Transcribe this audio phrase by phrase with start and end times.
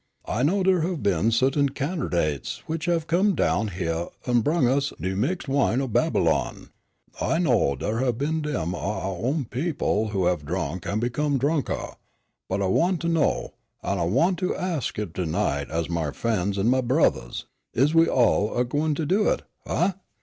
[0.25, 4.91] I know dar have been suttain cannerdates which have come down hyeah an' brung us
[4.99, 6.71] de mixed wine o' Babylon.
[7.21, 11.37] I know dar have been dem o' ouah own people who have drunk an' become
[11.37, 11.97] drunk ah!
[12.49, 13.53] But I want to know,
[13.83, 17.45] an' I want to ax you ter night as my f'en's an' my brothahs,
[17.75, 19.93] is we all a gwineter do it huh?